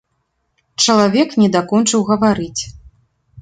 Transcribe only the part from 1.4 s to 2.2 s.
не дакончыў